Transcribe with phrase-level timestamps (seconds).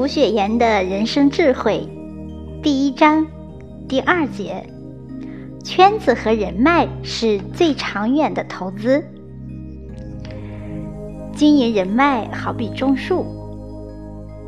[0.00, 1.86] 胡雪岩的人生智慧，
[2.62, 3.26] 第一章，
[3.86, 4.66] 第二节，
[5.62, 9.04] 圈子和人脉是最长远的投资。
[11.34, 13.26] 经营人脉好比种树，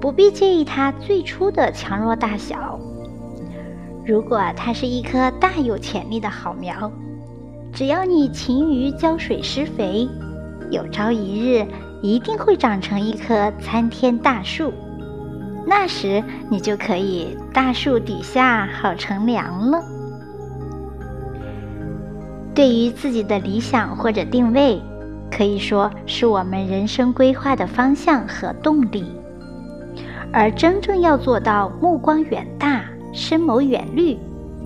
[0.01, 2.81] 不必介意它最初的强弱大小。
[4.07, 6.91] 如果它是一棵大有潜力的好苗，
[7.75, 10.09] 只要你勤于浇水施肥，
[10.71, 11.67] 有朝一日
[12.01, 14.73] 一定会长成一棵参天大树。
[15.67, 19.83] 那时你就可以大树底下好乘凉了。
[22.55, 24.81] 对于自己的理想或者定位，
[25.31, 29.05] 可以说是我们人生规划的方向和动力。
[30.33, 32.83] 而真正要做到目光远大。
[33.15, 34.17] 深谋远虑，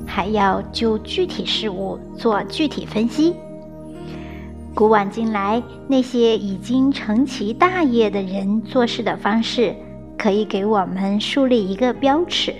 [0.07, 3.35] 还要就具体事物做具体分析。
[4.73, 9.75] 古往今来，那些已经成其大业的人做事的方式，
[10.27, 12.53] 可以给我们树立一个标尺。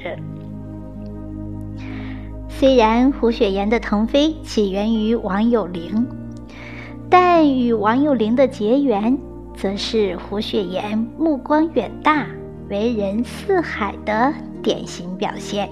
[2.49, 6.07] 虽然胡雪岩的腾飞起源于王有龄，
[7.11, 9.19] 但与王有龄的结缘，
[9.57, 12.29] 则是胡雪岩目光远大、
[12.71, 14.33] 为人四海的。
[14.63, 15.69] 典型表现。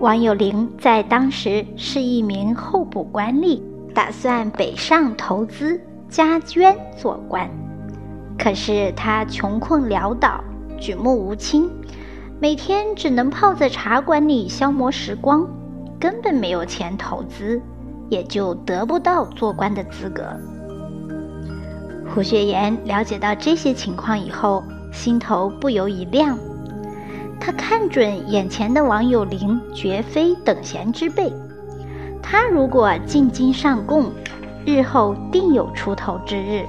[0.00, 3.60] 王有龄在当时是一名候补官吏，
[3.94, 7.48] 打算北上投资家捐做官。
[8.38, 10.42] 可是他穷困潦倒，
[10.78, 11.68] 举目无亲，
[12.40, 15.46] 每天只能泡在茶馆里消磨时光，
[15.98, 17.60] 根本没有钱投资，
[18.08, 20.22] 也就得不到做官的资格。
[22.14, 24.62] 胡雪岩了解到这些情况以后。
[24.90, 26.38] 心头不由一亮，
[27.38, 31.30] 他看准眼前的王有龄绝非等闲之辈，
[32.22, 34.10] 他如果进京上贡，
[34.64, 36.64] 日后定有出头之日。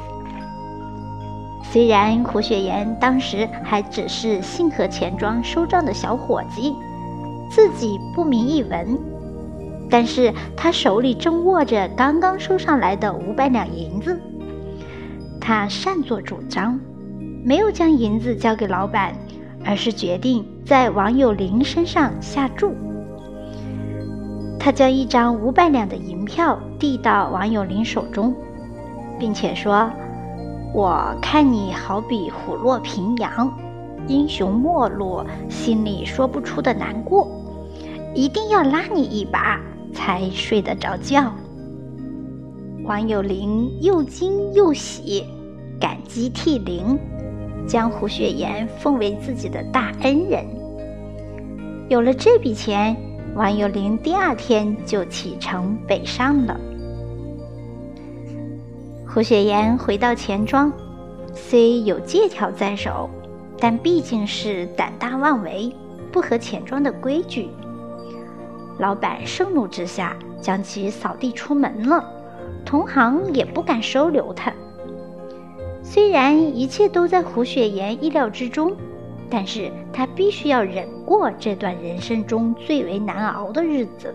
[1.71, 6.73] 虽然胡雪岩当时还只是信和钱庄收账的小伙计，
[7.51, 8.97] 自己不明一文，
[9.87, 14.19] 但是他手里正握着刚刚收上来的五百两银子，
[15.39, 16.79] 他擅作主张。
[17.45, 19.13] 没有将银子交给老板，
[19.63, 22.73] 而是决定在王有龄身上下注。
[24.59, 28.35] 他将一张五百两的银票递到王有龄手中，
[29.17, 29.89] 并且说
[30.73, 33.51] ：“我看你好比虎落平阳，
[34.07, 37.27] 英雄末路，心里说不出的难过，
[38.13, 39.59] 一定要拉你一把
[39.93, 41.31] 才睡得着觉。”
[42.85, 45.25] 王有龄又惊又喜，
[45.79, 46.99] 感激涕零。
[47.67, 50.43] 将胡雪岩奉为自己的大恩人。
[51.87, 52.97] 有了这笔钱，
[53.35, 56.59] 王有龄第二天就启程北上了。
[59.11, 60.71] 胡雪岩回到钱庄，
[61.33, 63.09] 虽有借条在手，
[63.57, 65.75] 但毕竟是胆大妄为，
[66.11, 67.49] 不合钱庄的规矩。
[68.77, 72.05] 老板盛怒之下，将其扫地出门了，
[72.63, 74.53] 同行也不敢收留他。
[75.81, 78.75] 虽然一切都在胡雪岩意料之中，
[79.27, 84.13] 但是他必须要忍过这段人生中最为难熬的日子。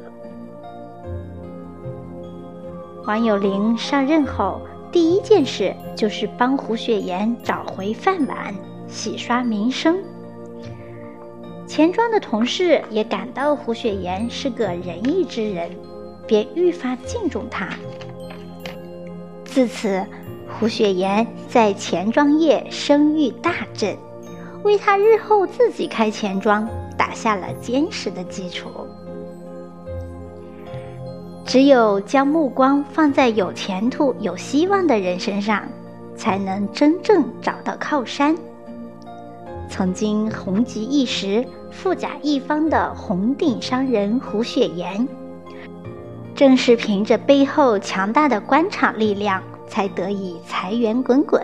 [3.07, 4.61] 王有龄上任后，
[4.95, 8.55] 第一件事就是帮胡雪岩找回饭碗，
[8.87, 9.99] 洗刷名声。
[11.67, 15.69] 钱庄的同事也感到胡雪岩是个仁义之人，
[16.29, 17.69] 便愈发敬重他。
[19.45, 20.01] 自此。
[20.61, 23.97] 胡雪岩在钱庄业声誉大振，
[24.63, 28.84] 为他日后自己开钱庄打下了坚实的基础。
[31.55, 35.63] 只有将目光放在有前途、有希望的人身上，
[36.17, 38.37] 才能真正找到靠山。
[39.71, 45.07] 曾经红极一时、富甲一方的红顶商人胡雪岩，
[46.35, 49.41] 正是凭着背后强大的官场力量。
[49.69, 51.41] 才得以财源滚滚，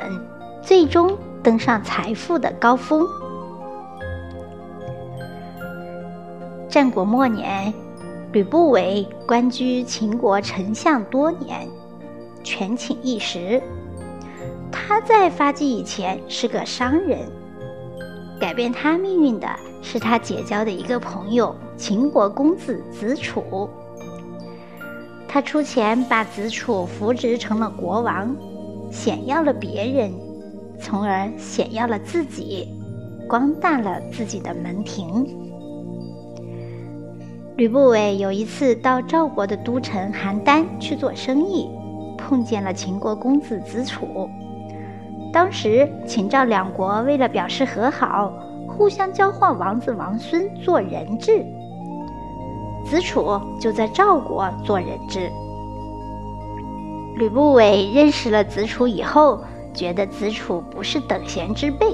[0.61, 3.07] 最终登上财富的高峰。
[6.69, 7.73] 战国末年，
[8.33, 11.69] 吕不韦官居秦国丞相多年，
[12.45, 13.61] 权倾一时。
[14.71, 17.29] 他在发迹以前是个商人，
[18.41, 19.49] 改变他命运的
[19.83, 23.69] 是他结交的一个朋友——秦国公子子楚。
[25.27, 28.37] 他出钱把子楚扶植成了国王，
[28.93, 30.13] 显耀了别人，
[30.81, 32.69] 从而显耀了自己，
[33.29, 35.50] 光大了自己的门庭。
[37.61, 41.69] 吕不韦有一次到赵国的都城邯郸去做生意，
[42.17, 44.27] 碰见了秦国公子子楚。
[45.31, 48.33] 当时秦赵两国为了表示和好，
[48.67, 51.45] 互相交换王子王孙做人质。
[52.87, 55.31] 子楚就在赵国做人质。
[57.17, 59.39] 吕不韦认识了子楚以后，
[59.75, 61.87] 觉得子楚不是等闲之辈，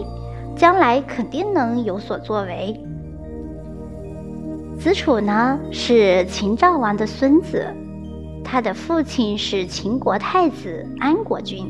[0.55, 2.81] 将来肯定能有所作为。
[4.79, 7.67] 子楚呢是秦昭王的孙子，
[8.45, 11.67] 他的父亲是秦国太子安国君。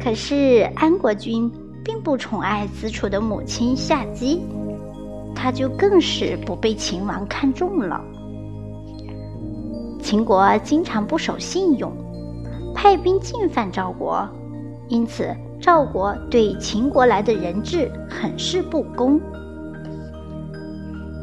[0.00, 1.50] 可是安国君
[1.84, 4.40] 并不宠爱子楚的母亲夏姬，
[5.34, 8.00] 他就更是不被秦王看中了。
[10.00, 11.92] 秦国经常不守信用，
[12.74, 14.26] 派兵进犯赵国，
[14.88, 15.28] 因此
[15.60, 19.20] 赵国对秦国来的人质很是不公。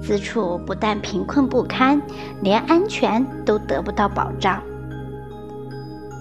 [0.05, 2.01] 子楚不但贫困不堪，
[2.41, 4.61] 连安全都得不到保障。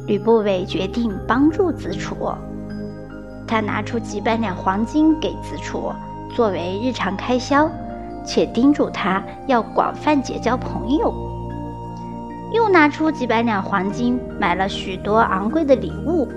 [0.07, 2.31] 吕不韦决定帮助子楚，
[3.45, 5.93] 他拿出几百两黄金给子楚
[6.35, 7.69] 作为日常开销，
[8.25, 11.13] 且叮嘱他要广泛结交朋友。
[12.53, 16.29] 又拿出几百两黄金买了许多昂贵的礼物，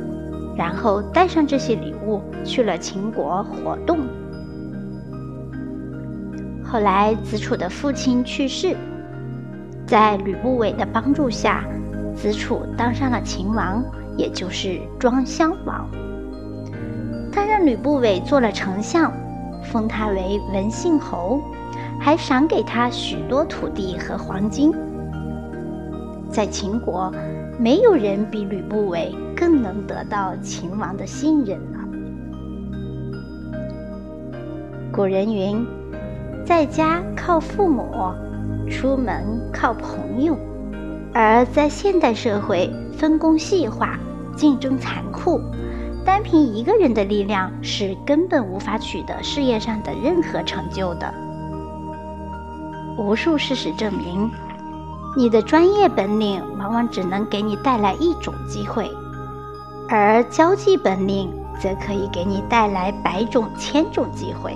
[0.57, 3.99] 然后带上这些礼物去了秦国活动。
[6.75, 8.75] 后来，子楚的父亲去世，
[9.87, 11.63] 在吕不韦的帮助下，
[12.13, 13.81] 子楚当上了秦王，
[14.17, 15.89] 也就是庄襄王。
[17.31, 19.09] 他让吕不韦做了丞相，
[19.63, 21.39] 封他为文信侯，
[21.97, 24.73] 还赏给他许多土地和黄金。
[26.29, 27.09] 在秦国，
[27.57, 31.79] 没有人比吕不韦更能得到秦王的信任了。
[34.91, 35.65] 古人云。
[36.45, 37.83] 在家靠父母，
[38.69, 40.37] 出门靠朋友，
[41.11, 43.97] 而在现代社会，分工细化，
[44.37, 45.41] 竞争残酷，
[46.05, 51.11] 单凭一个人的力量是根本无法取得事业上的任何成就的。
[52.95, 54.29] 无数事实证明，
[55.17, 58.87] 你的专业本领往往只能给你带来一种机会，
[59.89, 64.55] 而交际本领则可以给你带来百种千种机会。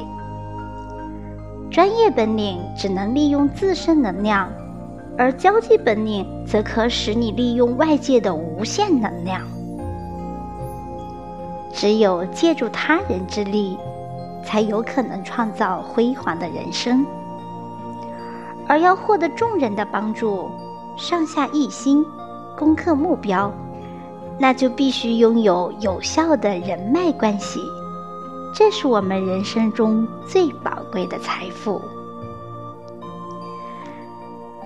[1.72, 4.52] 专业本领只能利用自身能量，
[5.18, 9.42] 而交际本领则可使你利用外界的无限能量。
[11.72, 13.78] 只有借助他人之力，
[14.44, 17.06] 才有可能创造辉煌的人生。
[18.68, 20.50] 而要获得众人的帮助，
[20.98, 22.04] 上下一心，
[22.58, 23.52] 攻克目标，
[24.40, 27.60] 那就必须拥有有效的人脉关系。
[28.54, 31.82] 这是我们人生中最宝贵的财富。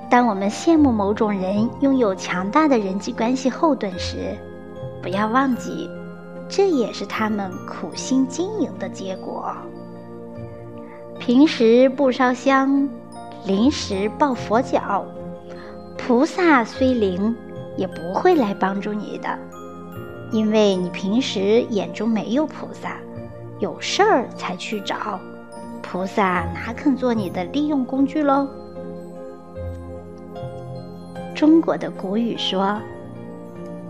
[0.09, 4.38] 当我们羡慕某种人拥有强大的人际关系后盾时，
[5.01, 5.89] 不要忘记，
[6.47, 9.53] 这也是他们苦心经营的结果。
[11.19, 12.88] 平时不烧香，
[13.45, 15.06] 临时抱佛脚，
[15.97, 17.36] 菩萨虽灵，
[17.75, 19.38] 也不会来帮助你的，
[20.31, 22.97] 因为你平时眼中没有菩萨。
[23.63, 25.18] 有事儿才去找
[25.81, 28.45] 菩萨，哪肯做你的利用工具喽？
[31.33, 32.77] 中国的古语说：“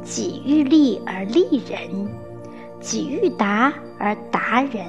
[0.06, 2.08] 己欲立而立人，
[2.80, 4.86] 己欲达而达人。”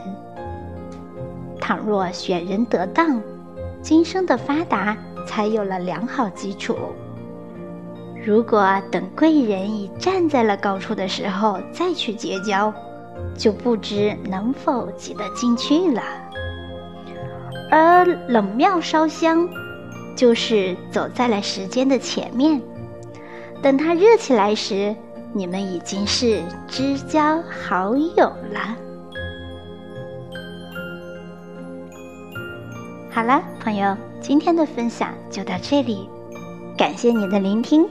[1.59, 3.23] 倘若选人得当，
[3.81, 4.95] 今生的发达
[5.27, 6.77] 才有了良好基础。
[8.23, 12.71] 如果等贵人已站在了高处的时候再去结交，
[13.37, 16.03] 就不知能否挤得进去了。
[17.71, 19.49] 而冷庙烧香，
[20.15, 22.61] 就是走在了时间的前面。
[23.63, 24.95] 等它热起来时，
[25.33, 28.77] 你们已经是知交好友了。
[33.11, 36.09] 好了，朋友，今天的分享就到这里，
[36.77, 37.89] 感谢你的聆听。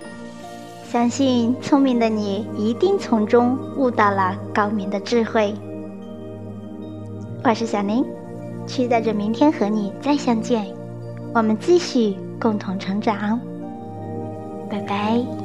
[0.94, 5.52] 相信聪明的你一定从中悟到了高明的智慧。
[7.44, 8.06] 我是小林，
[8.68, 10.68] 期待着明天和你再相见，
[11.34, 13.42] 我们继续共同成长。
[14.70, 15.43] 拜拜。